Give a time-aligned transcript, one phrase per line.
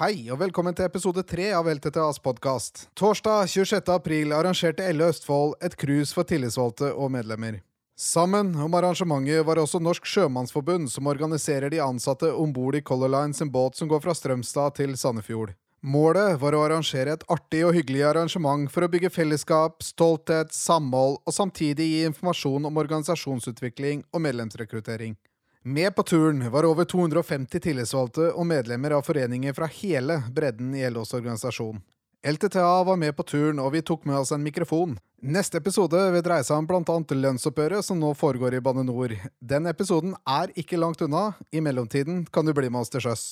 [0.00, 2.86] Hei, og velkommen til episode tre av LTTAs podkast.
[2.96, 3.90] Torsdag 26.
[3.92, 7.58] april arrangerte Elle Østfold et cruise for tillitsvalgte og medlemmer.
[7.92, 13.12] Sammen om arrangementet var også Norsk Sjømannsforbund, som organiserer de ansatte om bord i Color
[13.12, 15.52] Line sin båt som går fra Strømstad til Sandefjord.
[15.84, 21.20] Målet var å arrangere et artig og hyggelig arrangement for å bygge fellesskap, stolthet, samhold
[21.20, 25.18] og samtidig gi informasjon om organisasjonsutvikling og medlemsrekruttering.
[25.64, 30.82] Med på turen var over 250 tillitsvalgte og medlemmer av foreninger fra hele bredden i
[30.90, 31.78] LOs organisasjon.
[32.26, 34.96] LTTA var med på turen, og vi tok med oss en mikrofon.
[35.22, 36.98] Neste episode vil dreie seg om bl.a.
[37.14, 39.14] lønnsoppgjøret som nå foregår i Bane NOR.
[39.38, 41.28] Den episoden er ikke langt unna.
[41.54, 43.28] I mellomtiden kan du bli med oss til sjøs.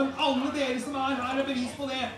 [0.00, 0.14] Sammen.
[0.18, 2.08] Alle dere som er her, er bevis på det.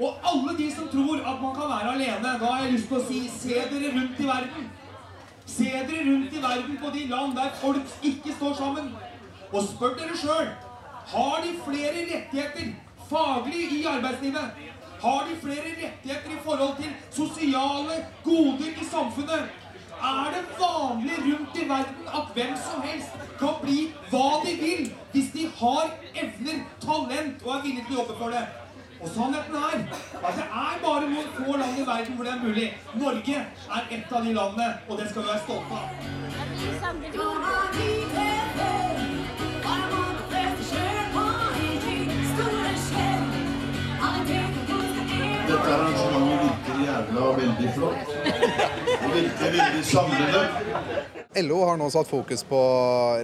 [0.00, 2.96] Og alle de som tror at man kan være alene, da har jeg lyst til
[2.96, 4.70] å si se dere rundt i verden.
[5.46, 8.94] Se dere rundt i verden på de land der folk ikke står sammen.
[9.52, 10.48] Og spør dere sjøl
[11.10, 12.74] har de flere rettigheter
[13.10, 14.66] faglig i arbeidslivet.
[15.00, 19.59] Har de flere rettigheter i forhold til sosiale goder i samfunnet?
[20.00, 24.92] Er det vanlig rundt i verden at hvem som helst kan bli hva de vil
[25.12, 25.90] hvis de har
[26.22, 28.44] evner, talent og er villig til å jobbe for det?
[29.00, 29.76] Og sannheten er
[30.28, 32.68] at det er bare noen få land i verden hvor det er mulig.
[32.94, 33.36] Norge
[33.76, 35.84] er et av de landene, og det skal vi være stolte av.
[45.50, 46.29] Dette arrangementet virker
[46.86, 48.10] jævla veldig flott.
[48.24, 50.42] Det virker veldig samlende.
[51.44, 52.60] LO har nå satt fokus på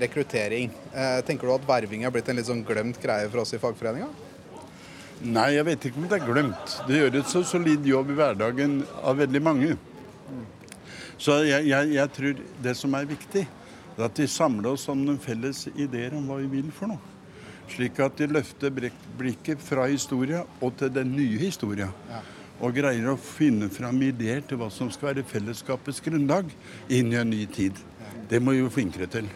[0.03, 0.71] rekruttering.
[0.95, 3.61] Eh, tenker du at verving er blitt en litt sånn glemt greie for oss i
[3.63, 4.09] fagforeninga?
[5.27, 6.77] Nei, jeg vet ikke om det er glemt.
[6.87, 9.77] Det gjøres så solid jobb i hverdagen av veldig mange.
[11.17, 13.47] Så jeg, jeg, jeg tror det som er viktig,
[13.97, 17.15] er at vi samler oss om noen felles ideer om hva vi vil for noe.
[17.73, 18.71] Slik at de løfter
[19.19, 21.89] blikket fra historia og til den nye historia.
[22.65, 26.49] Og greier å finne fram ideer til hva som skal være fellesskapets grunnlag
[26.89, 27.77] inn i en ny tid.
[28.31, 29.29] Det må vi jo flinkere til.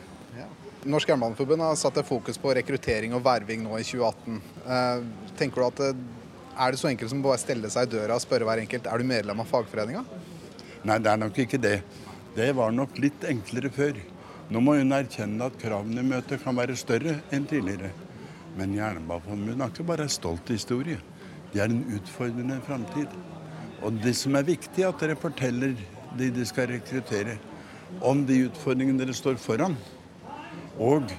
[0.88, 4.38] Norsk Jernbaneforbund har satt fokus på rekruttering og verving nå i 2018.
[4.64, 5.02] Eh,
[5.36, 5.90] tenker du at det,
[6.60, 8.86] Er det så enkelt som bare å stelle seg i døra og spørre hver enkelt
[8.86, 10.02] er du medlem av fagforeninga?
[10.84, 11.76] Nei, det er nok ikke det.
[12.36, 14.00] Det var nok litt enklere før.
[14.50, 17.92] Nå må hun erkjenne at kravene i møtet kan være større enn tidligere.
[18.56, 20.98] Men Jernbaneforbundet har ikke bare en stolt historie.
[21.52, 23.10] De er en utfordrende framtid.
[23.82, 25.74] Og det som er viktig, er at dere forteller
[26.18, 27.38] de de skal rekruttere,
[28.02, 29.76] om de utfordringene dere står foran.
[30.78, 31.10] Og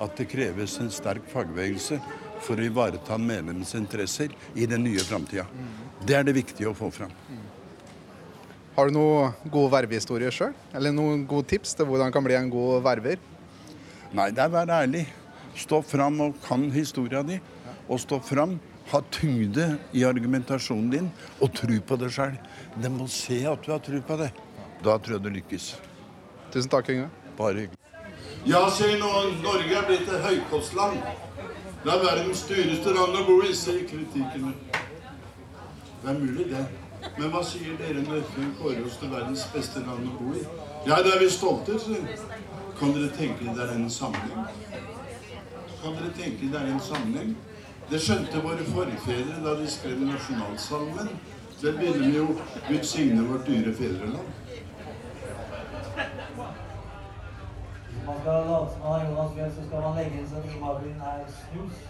[0.00, 2.00] at det kreves en sterk fagbevegelse
[2.40, 5.44] for å ivareta medlemmenes interesser i den nye framtida.
[6.00, 7.12] Det er det viktige å få fram.
[8.76, 10.54] Har du noen gode vervehistorier sjøl?
[10.72, 13.20] Eller noen gode tips til hvordan kan bli en god verver?
[14.16, 15.04] Nei, det er å være ærlig.
[15.58, 17.36] Stå fram og kan historia di.
[17.90, 18.56] Og stå fram.
[18.90, 21.10] Ha tyngde i argumentasjonen din,
[21.40, 22.34] og tro på det sjøl.
[22.74, 24.32] De må se at du har tro på det.
[24.82, 25.74] Da tror jeg du lykkes.
[26.50, 27.10] Tusen takk, Inge.
[27.38, 27.78] Bare hyggelig.
[28.48, 29.08] Ja, sier nå
[29.44, 31.02] Norge er blitt et høykostland.
[31.84, 34.54] Det er verdens dyreste land å bo i, sier kritikerne.
[36.00, 36.64] Det er mulig, det.
[37.18, 40.42] Men hva sier dere når FN kårer oss til verdens beste land å bo i?
[40.88, 42.04] Ja, det er vi stolte sier
[42.78, 44.48] Kan dere tenke det er en sammenheng?
[45.82, 47.34] Kan dere tenke det er en sammenheng?
[47.90, 51.08] Det skjønte våre forfedre da de skrev nasjonalsalmen.
[51.60, 52.26] Det begynner jo
[52.68, 54.28] Gud signe vårt dyre fedreland.
[58.06, 61.02] Man skal late som man har Jonas Fjell, så skal man legge inn sånn imagrin
[61.02, 61.82] her snus.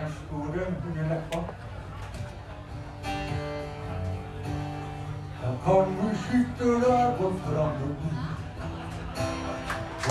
[0.00, 1.42] En skorum under leppa.
[6.22, 7.96] Sitte der på stranden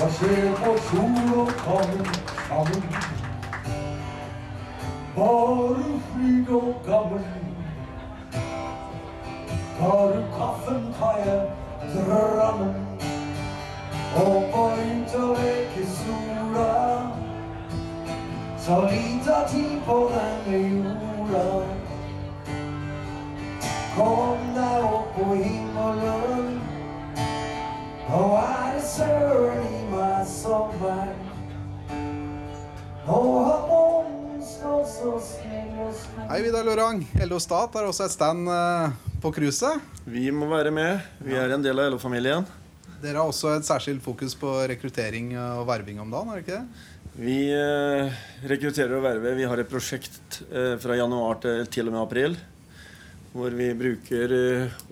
[0.04, 2.14] og se på sol og kammen
[2.48, 3.21] sammen.
[15.16, 17.12] Og leker sola.
[18.58, 21.46] Så lita tid på denne jorda.
[23.96, 26.62] Kom deg opp på himmelen.
[28.10, 31.12] Nå er det søren i meg sommer.
[33.08, 33.61] Nå har månen
[36.12, 37.06] Hei, Vidar Lorang.
[37.24, 39.80] LO Stat har også et stand eh, på cruiset.
[40.04, 41.06] Vi må være med.
[41.24, 42.44] Vi er en del av LO-familien.
[43.00, 46.60] Dere har også et særskilt fokus på rekruttering og verving om dagen, er det ikke
[46.60, 46.84] det?
[47.16, 48.20] Vi eh,
[48.52, 49.40] rekrutterer og verver.
[49.40, 52.40] Vi har et prosjekt eh, fra januar til, til og med april.
[53.32, 54.38] Hvor vi bruker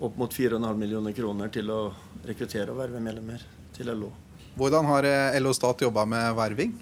[0.00, 1.82] opp mot 4,5 millioner kroner til å
[2.24, 3.44] rekruttere og verve medlemmer
[3.76, 4.08] til LO.
[4.56, 5.10] Hvordan har
[5.44, 6.78] LO Stat jobba med verving?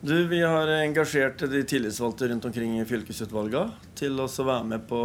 [0.00, 4.98] Du, Vi har engasjert de tillitsvalgte rundt omkring i fylkesutvalgene til å være med på,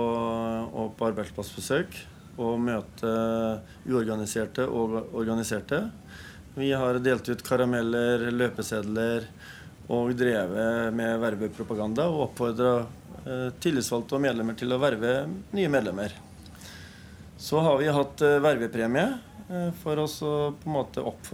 [0.93, 1.97] på arbeidsplassbesøk
[2.37, 3.13] og møte
[3.89, 5.79] uorganiserte og organiserte.
[6.53, 9.25] Vi har delt ut karameller, løpesedler
[9.89, 12.75] og drevet med vervepropaganda og oppfordra
[13.25, 15.23] eh, tillitsvalgte og medlemmer til å verve
[15.57, 16.13] nye medlemmer.
[17.41, 19.09] Så har vi hatt eh, vervepremie
[19.81, 21.27] for oss å på en måte opp,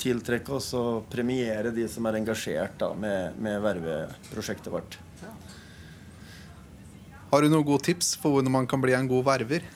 [0.00, 4.98] tiltrekke oss og premiere de som er engasjert da, med, med verveprosjektet vårt.
[7.30, 9.66] Har du noen gode tips for hvordan man kan bli en god verver?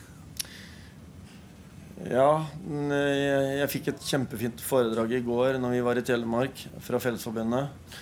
[2.05, 3.29] Ja, jeg,
[3.61, 7.95] jeg fikk et kjempefint foredrag i går når vi var i Telemark fra Fellesforbundet.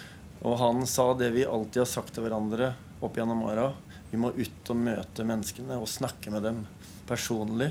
[0.43, 2.73] Og han sa det vi alltid har sagt til hverandre
[3.05, 3.69] opp gjennom åra.
[4.11, 6.65] Vi må ut og møte menneskene og snakke med dem
[7.07, 7.71] personlig.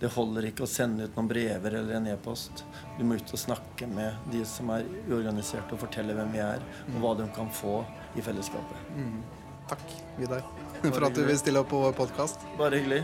[0.00, 2.64] Det holder ikke å sende ut noen brever eller en e-post.
[2.98, 6.60] Du må ut og snakke med de som er uorganiserte, og fortelle hvem vi er,
[6.92, 7.78] og hva de kan få
[8.16, 8.92] i fellesskapet.
[9.70, 10.44] Takk, Vidar,
[10.84, 12.44] for at du vil stille opp på vår podkast.
[12.60, 13.02] Bare hyggelig.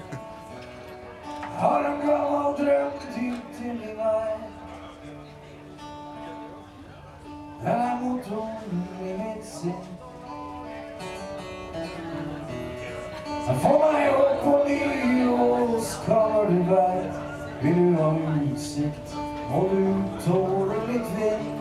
[1.62, 4.50] Har en gammel drøm dypt til meg.
[7.64, 9.84] er motoren i mitt sinn.
[13.46, 14.12] Så få meg
[16.52, 17.12] du veit.
[17.62, 18.10] Vil du ha
[18.52, 19.16] utsikt,
[19.50, 19.82] må du
[20.25, 21.58] tåle litt vind.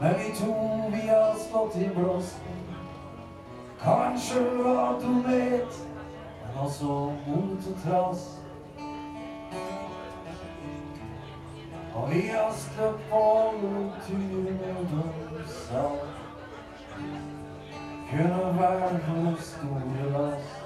[0.00, 0.54] Men vi to,
[0.92, 2.60] vi har stått i blåsten.
[3.82, 5.80] Kanskje var dumhet,
[6.42, 6.86] men også
[7.26, 8.24] mot og trass.
[11.94, 15.84] Og vi har støtt på alle turene de sa.
[18.10, 20.59] Kunne være for store lass.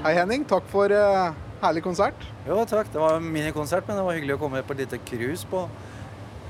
[0.00, 0.44] Hei, Henning.
[0.48, 2.28] Takk for uh, herlig konsert.
[2.46, 2.88] Jo, takk.
[2.92, 5.66] Det var en minikonsert, men det var hyggelig å komme på et lite cruise på,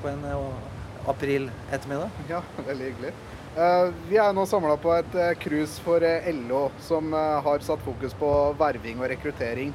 [0.03, 2.23] på en uh, april ettermiddag.
[2.31, 3.13] Ja, veldig hyggelig.
[3.57, 7.65] Uh, vi er nå samla på et eh, cruise for eh, LO, som eh, har
[7.67, 8.29] satt fokus på
[8.61, 9.73] verving og rekruttering.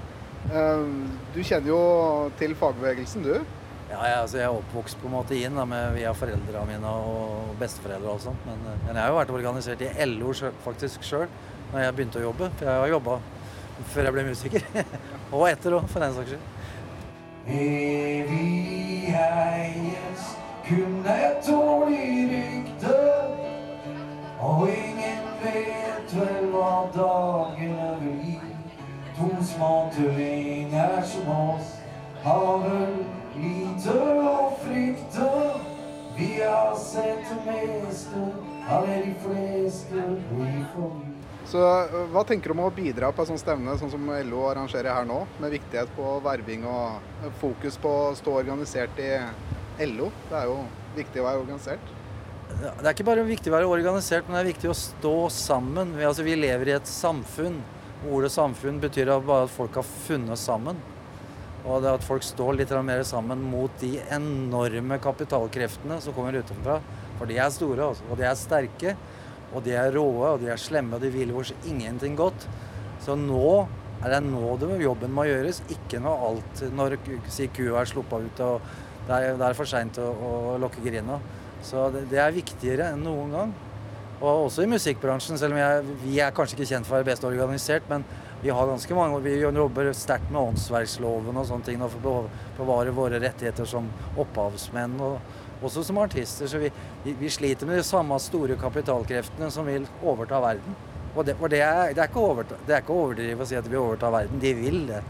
[0.48, 0.86] Eh,
[1.36, 1.82] du kjenner jo
[2.40, 3.36] til fagbevegelsen, du?
[3.90, 6.94] Ja, jeg, altså, jeg er oppvokst på en måte inn da, med, via foreldrene mine
[7.04, 8.48] og besteforeldre og sånt.
[8.48, 10.32] Men, eh, men jeg har jo vært organisert i LO
[10.66, 11.28] faktisk sjøl
[11.76, 12.50] når jeg begynte å jobbe.
[12.56, 13.20] For jeg har jobba
[13.92, 14.68] før jeg ble musiker.
[15.36, 16.52] og etter òg, for den saks skyld.
[19.16, 20.24] heies
[20.66, 23.00] kun et dårlig rykte.
[24.40, 28.40] Og ingen vet vel hva dagene vil gi.
[29.18, 31.76] To små tullinger som oss
[32.24, 32.98] har vel
[33.36, 35.32] lite å frykte.
[36.16, 38.30] Vi har sett det meste,
[38.72, 41.05] alle de fleste blir forbi.
[41.50, 44.46] Så eh, hva tenker du om å bidra på et sånt stevne sånn som LO
[44.50, 49.12] arrangerer her nå, med viktighet på verving og eh, fokus på å stå organisert i
[49.92, 50.10] LO?
[50.32, 50.58] Det er jo
[50.98, 51.94] viktig å være organisert.
[52.56, 55.96] Det er ikke bare viktig å være organisert, men det er viktig å stå sammen.
[55.98, 57.60] Vi, altså, vi lever i et samfunn.
[58.06, 60.80] Ordet samfunn betyr bare at folk har funnet sammen.
[61.66, 66.78] Og det at folk står litt mer sammen mot de enorme kapitalkreftene som kommer utenfra.
[67.18, 68.96] For de er store, altså, og de er sterke.
[69.56, 72.48] Og de er råe, og de er slemme, og de vil oss ingenting godt.
[73.04, 73.68] Så nå
[74.04, 76.98] er det nå det jobben må gjøres, ikke når alt Når
[77.56, 78.74] kua er sluppet ut og
[79.06, 81.20] det er, det er for seint å, å lukke grinda.
[81.66, 83.52] Så det, det er viktigere enn noen gang.
[84.16, 87.10] Og også i musikkbransjen, selv om jeg, vi er kanskje ikke kjent for å være
[87.12, 88.06] best organisert, men
[88.42, 92.16] vi har ganske mange, vi jobber sterkt med åndsverksloven og sånne ting og for å
[92.58, 93.88] bevare våre rettigheter som
[94.22, 95.18] opphavsmenn og
[95.64, 96.48] også som artister.
[96.52, 96.72] Så vi,
[97.04, 100.76] vi, vi sliter med de samme store kapitalkreftene som vil overta verden.
[101.16, 103.56] Og det, og det, er, det, er ikke overta, det er ikke overdrive å si
[103.56, 104.40] at de vil overta verden.
[104.44, 105.02] De vil det.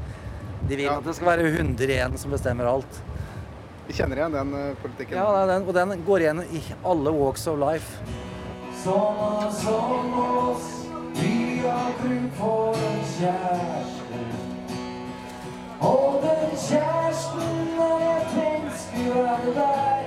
[0.69, 0.97] De vil Ja.
[0.99, 3.01] at det skal være 100 igjen som bestemmer alt.
[3.87, 5.17] Vi kjenner igjen den eh, politikken.
[5.17, 7.99] Ja, den, og den går igjen i alle walks of life.
[8.83, 10.71] Sånne som oss,
[11.17, 14.21] vi har bruk for en kjæreste.
[15.85, 20.04] Og den kjæresten er et menneske, er det deg.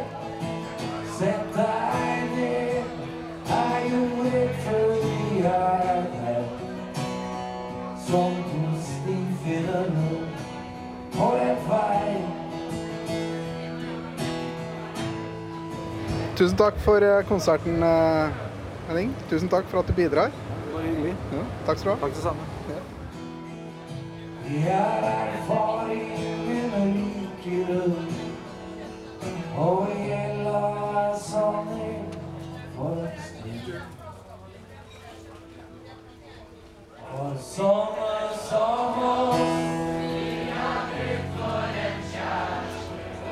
[1.19, 2.91] Sett deg ned,
[3.51, 6.45] er jo det fordi jeg er her.
[8.07, 10.21] Som to stifinnere
[11.17, 12.13] på en vei.
[16.39, 18.39] Tusen takk for eh, konserten, eh,
[18.87, 19.11] Henning.
[19.27, 20.31] Tusen takk for at du bidrar.
[20.71, 21.17] Bare hyggelig.
[21.35, 22.01] Ja, takk skal du ha.
[22.07, 22.47] Takk det samme.
[24.49, 28.19] Jeg er erfaringene like rundt.
[29.59, 30.08] og gjelda
[31.19, 32.15] sanning
[32.77, 33.83] for en stund.
[37.11, 38.13] For sånne
[38.49, 39.69] som oss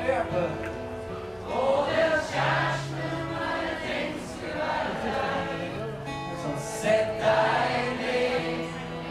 [0.07, 0.43] Hjelpe.
[6.41, 8.45] Så sett deg ned,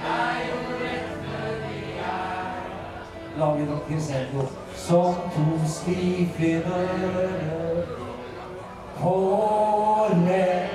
[0.05, 2.51] jeg og rettferdig er.
[3.39, 4.35] Lager dere selv
[4.87, 7.96] som to skrivfinner
[9.01, 9.17] på
[10.27, 10.73] lett.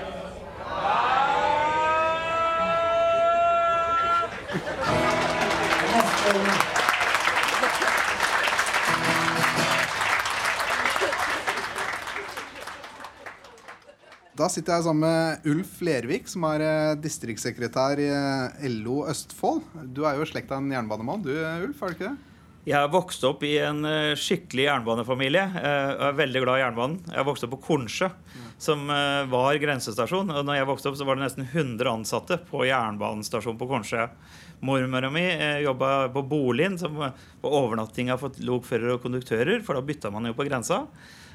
[14.42, 19.62] Da sitter jeg sammen med Ulf Lervik, som er eh, distriktssekretær i eh, LO Østfold.
[19.94, 22.31] Du er jo slekta en jernbanemann, du Ulf, er du ikke det?
[22.62, 25.44] Jeg har vokst opp i en eh, skikkelig jernbanefamilie.
[25.58, 27.00] eh, og er veldig glad i jernbanen.
[27.08, 28.12] Jeg har vokst opp på Kornsjø,
[28.62, 30.30] som eh, var grensestasjon.
[30.30, 34.06] Og når jeg vokste opp, så var det nesten 100 ansatte på jernbanestasjonen på Kornsjø.
[34.62, 35.24] Mormora mi
[35.64, 37.02] jobba på Bolin, som
[37.42, 40.84] på overnattinga for lokførere og konduktører, for da bytta man jo på grensa.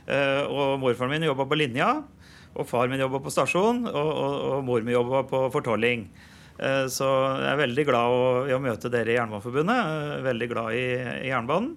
[0.06, 1.88] Og morfaren min jobba på linja.
[2.54, 6.06] Og far min jobba på stasjon, og, og, og mor mi jobba på fortolling.
[6.58, 7.04] Eh, Så
[7.42, 9.76] jeg er veldig glad å- i å møte dere i Jernbaneforbundet.
[9.76, 10.86] Er Veldig glad i,
[11.26, 11.76] i jernbanen.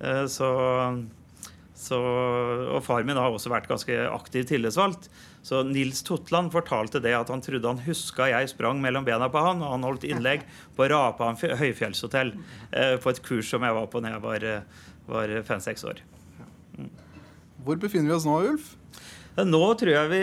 [0.00, 0.48] Eh, Så,
[1.74, 1.98] så,
[2.76, 5.08] og far min har også vært ganske aktiv tillitsvalgt.
[5.42, 9.40] Så Nils Totland fortalte det at han trodde han huska jeg sprang mellom bena på
[9.42, 10.44] han, og han holdt innlegg
[10.76, 12.30] på Rapan fj- høyfjellshotell
[12.72, 14.62] eh, på et kurs som jeg var på da jeg var, eh,
[15.10, 15.98] var fem-seks år.
[17.64, 18.76] Hvor befinner vi oss nå, Ulf?
[19.36, 20.22] Eh, Nå tror jeg vi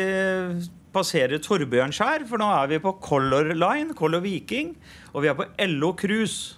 [0.99, 4.73] passerer Torbjørnskjær, for nå er vi på Color Line, Color Viking,
[5.13, 6.57] og vi er på LO Cruise.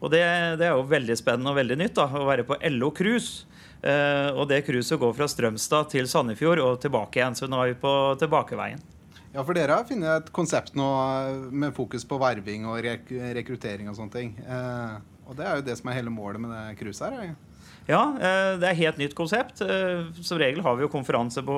[0.00, 0.22] Og det,
[0.60, 3.50] det er jo veldig spennende og veldig nytt da, å være på LO Cruise.
[3.80, 7.72] Eh, og det cruiset går fra Strømstad til Sandefjord og tilbake igjen, så nå er
[7.72, 8.82] vi på tilbakeveien.
[9.30, 13.12] Ja, for dere har funnet et konsept nå eh, med fokus på verving og rek
[13.38, 14.34] rekruttering og sånne ting.
[14.44, 14.98] Eh,
[15.30, 17.16] og det er jo det som er hele målet med det cruiset her.
[17.16, 17.49] er det?
[17.90, 19.60] Ja, eh, det er helt nytt konsept.
[19.64, 21.56] Eh, Som regel har vi jo konferanse på,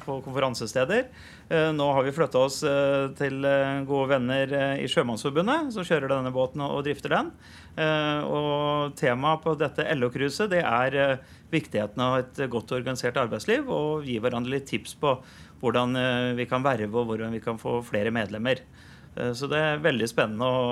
[0.00, 1.08] på konferansesteder.
[1.50, 2.62] Eh, Nå har vi flytta oss
[3.18, 3.44] til
[3.88, 7.32] gode venner i Sjømannsforbundet, som kjører denne båten og drifter den.
[7.74, 11.18] Og temaet på dette LO-cruiset det er
[11.52, 15.16] viktigheten av et godt organisert arbeidsliv og gi hverandre litt tips på
[15.60, 15.98] hvordan
[16.38, 18.62] vi kan verve og hvordan vi kan få flere medlemmer.
[19.34, 20.64] Så det er veldig spennende å,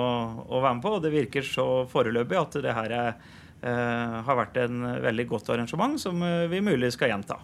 [0.47, 4.57] å være med på, og det virker så foreløpig at det her er har vært
[4.59, 7.39] en veldig godt arrangement som eh, vi mulig skal gjenta.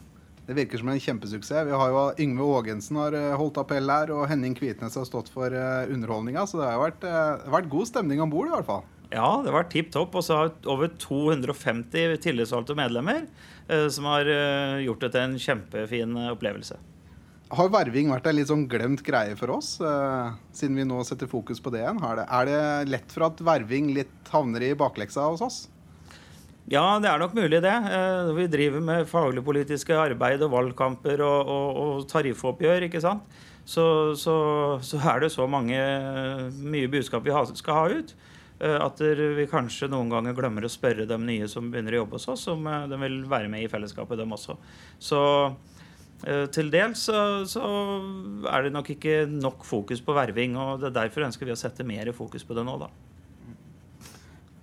[0.50, 1.68] Det virker som en kjempesuksess.
[1.68, 5.30] Vi har jo Yngve Aagensen har eh, holdt appell her, og Henning Kvitnes har stått
[5.30, 6.48] for underholdninga.
[6.50, 8.88] Så det har vært, eh, vært god stemning om bord, i hvert fall.
[9.10, 10.16] Ja, det var tipp topp.
[10.18, 13.26] Og så har over 250 tillitsvalgte medlemmer
[13.68, 16.78] eh, som har eh, gjort det til en kjempefin eh, opplevelse.
[17.50, 21.30] Har verving vært en litt sånn glemt greie for oss, eh, siden vi nå setter
[21.30, 22.02] fokus på det igjen?
[22.06, 22.62] Er det
[22.92, 25.60] lett for at verving litt havner i bakleksa hos oss?
[26.70, 27.72] Ja, det er nok mulig, det.
[27.74, 33.26] Eh, Vi driver med faglig-politiske arbeid og valgkamper og, og, og tariffoppgjør, ikke sant.
[33.66, 33.86] Så,
[34.18, 34.36] så,
[34.86, 35.80] så er det så mange,
[36.62, 38.14] mye budskap vi skal ha ut,
[38.62, 42.20] eh, at vi kanskje noen ganger glemmer å spørre dem nye som begynner å jobbe
[42.20, 44.58] hos oss, om eh, de vil være med i fellesskapet, dem også.
[45.02, 45.26] Så
[46.52, 47.16] til dels så,
[47.48, 47.64] så
[48.52, 51.62] er det nok ikke nok fokus på verving, og det er derfor ønsker vi å
[51.62, 52.90] sette mer fokus på det nå, da.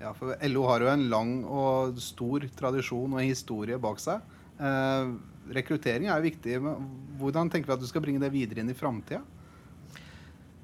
[0.06, 4.22] Ja, for LO har jo en lang og stor tradisjon og historie bak seg.
[4.54, 5.08] Eh,
[5.56, 6.58] rekruttering er jo viktig.
[6.62, 6.84] Men
[7.18, 9.24] hvordan tenker vi at du skal bringe det videre inn i framtida?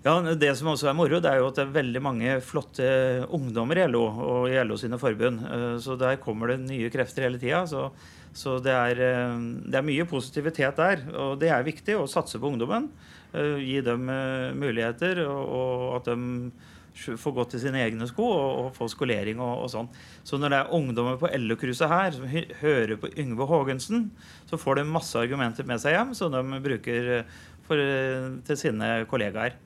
[0.02, 2.86] Ja, Det som også er moro, det er jo at det er veldig mange flotte
[3.34, 5.42] ungdommer i LO og i LO sine forbund.
[5.46, 7.64] Eh, Så der kommer det nye krefter hele tida.
[7.66, 7.88] Så,
[8.34, 11.02] så det, er, eh, det er mye positivitet der.
[11.18, 12.90] Og det er viktig å satse på ungdommen.
[13.34, 14.06] eh, Gi dem
[14.54, 16.52] muligheter, og, og at de
[16.92, 19.90] får gått i sine egne sko og, og få skolering og, og sånn.
[20.28, 22.28] Så når det er ungdommer på LO-cruiset her som
[22.60, 24.10] hører på Yngve Haagensen,
[24.50, 28.60] så får de masse argumenter med seg hjem som de bruker eh, for, eh, til
[28.60, 29.56] sine kollegaer.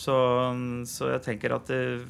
[0.00, 0.16] Så,
[0.88, 2.00] så jeg tenker at uh,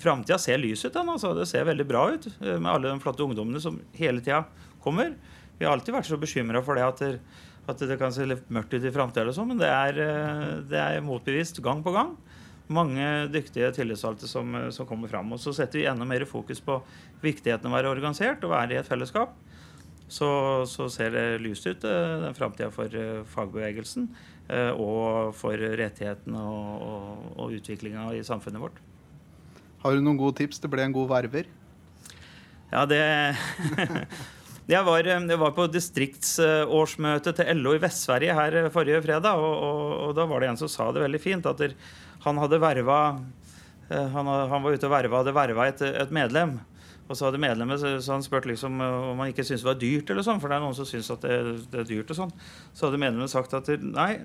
[0.00, 0.96] framtida ser lys ut.
[0.96, 1.34] Altså.
[1.36, 4.42] Det ser veldig bra ut eh, med alle de flotte ungdommene som hele tida
[4.84, 5.14] kommer.
[5.58, 8.48] Vi har alltid vært så bekymra for det at, det at det kan se litt
[8.52, 12.14] mørkt ut i framtida, sånn, men det er, eh, det er motbevist gang på gang.
[12.70, 15.32] Mange dyktige tillitsvalgte som, eh, som kommer fram.
[15.34, 16.78] Og så setter vi enda mer fokus på
[17.22, 19.34] viktigheten av å være organisert og være i et fellesskap.
[20.10, 20.28] Så,
[20.66, 24.10] så ser det lyst ut, eh, den framtida for eh, fagbevegelsen
[24.50, 28.80] og for rettighetene og, og, og utviklinga i samfunnet vårt.
[29.84, 31.46] Har du noen gode tips Det ble en god verver?
[32.72, 32.98] Ja, det
[34.70, 39.40] Jeg var, eh, jeg var på distriktsårsmøte til LO i Vest-Sverige her eh, forrige fredag,
[39.42, 41.74] og, og, og, da var det en som sa det veldig fint, at der,
[42.22, 42.98] han hadde verva
[43.90, 46.60] eh, han, han, var ute og verva, hadde verva et, et, medlem.
[47.10, 50.12] Og så hadde medlemmet så han spurt liksom om han ikke syntes det var dyrt,
[50.14, 51.40] eller sånn, for det er noen som syns at det,
[51.72, 52.12] det, er dyrt.
[52.14, 52.34] og sånn.
[52.70, 54.20] Så hadde medlemmet sagt at nei,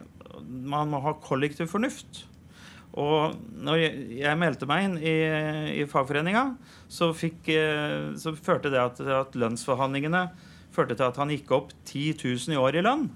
[0.45, 2.27] man må ha kollektiv fornuft.
[2.95, 3.35] Og
[3.65, 5.15] når jeg, meldte meg inn i,
[5.81, 6.45] i fagforeninga,
[6.87, 10.29] så, fikk, eh, så, førte det at, at, lønnsforhandlingene
[10.75, 13.09] førte til at han gikk opp 10 000 i år i lønn.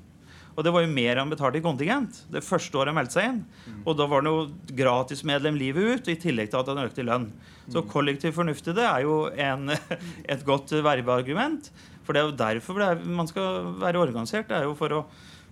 [0.57, 3.29] Og det var jo mer han betalte i kontingent det første året han meldte seg
[3.29, 3.39] inn.
[3.85, 7.07] Og da var han jo gratismedlem livet ut, i tillegg til at han økte i
[7.07, 7.29] lønn.
[7.71, 9.71] Så kollektiv fornuft i det er jo en,
[10.33, 11.71] et godt verveargument.
[12.03, 14.49] For det er jo derfor er, man skal være organisert.
[14.49, 15.03] Det er jo for å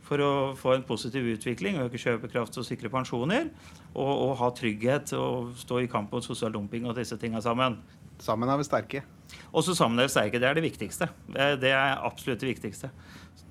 [0.07, 3.49] for å få en positiv utvikling, øke kjøpekraft og sikre pensjoner.
[3.93, 7.79] Og, og, ha trygghet og stå i kamp mot sosial dumping og disse tinga sammen.
[8.23, 9.03] Sammen er vi sterke.
[9.51, 10.39] Også sammen er vi sterke.
[10.41, 11.09] Det er det viktigste.
[11.27, 12.91] Det er absolutt det viktigste.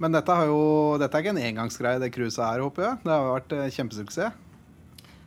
[0.00, 3.02] Men dette, jo, dette er ikke en engangsgreie, det cruiset her, håper jeg?
[3.04, 4.42] Det har vært eh, kjempesuksess?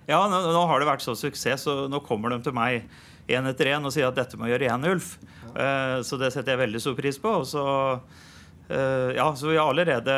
[0.10, 2.86] Ja, nå, nå, har det vært så suksess, så nå kommer de til meg
[3.30, 5.16] én etter én og sier at dette må gjøre igjen, Ulf.
[5.22, 5.50] Ja.
[5.50, 7.34] Uh, så det setter jeg veldig stor pris på.
[7.42, 8.29] Og så Eh,
[8.70, 10.14] ja, så Vi har allerede,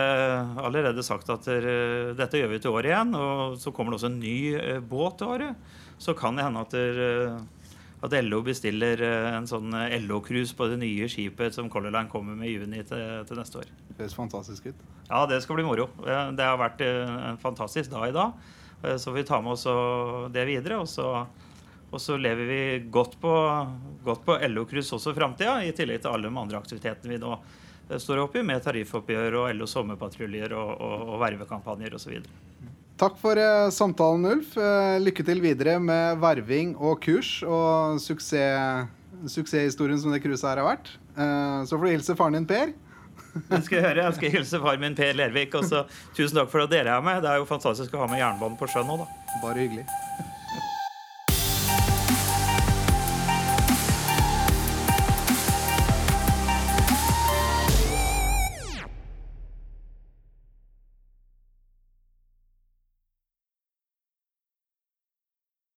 [0.60, 3.16] allerede sagt at der, dette gjør vi til året igjen.
[3.16, 5.76] Og så kommer det også en ny eh, båt til året.
[6.02, 7.38] Så kan det hende at, der,
[8.04, 9.72] at LO bestiller eh, en sånn
[10.04, 13.62] LO-cruise på det nye skipet som Color Line kommer med i juni til, til neste
[13.62, 13.72] år.
[13.92, 14.84] Det høres fantastisk ut.
[15.08, 15.88] Ja, det skal bli moro.
[16.04, 18.36] Det har vært en fantastisk dag i dag.
[19.00, 19.68] Så vi tar med oss
[20.34, 20.80] det videre.
[20.82, 21.12] og så
[21.92, 23.32] og så lever vi godt på,
[24.06, 27.34] godt på LO-cruise også i framtida, i tillegg til alle de andre aktivitetene vi nå
[28.00, 32.22] står oppi, med tariffoppgjør og LO sommerpatruljer og, og, og vervekampanjer osv.
[33.02, 34.54] Takk for uh, samtalen, Ulf.
[34.60, 38.88] Uh, lykke til videre med verving og kurs og suksess,
[39.32, 40.96] suksesshistorien som det cruiset her har vært.
[41.68, 42.72] Så får du hilse faren din Per.
[43.34, 44.06] Det skal jeg høre.
[44.08, 45.56] Jeg skal hilse far min Per Lervik.
[45.60, 45.86] Og så
[46.18, 47.24] tusen takk for at dere er med.
[47.24, 49.40] Det er jo fantastisk å ha med jernbanen på sjøen nå, da.
[49.44, 49.88] Bare hyggelig.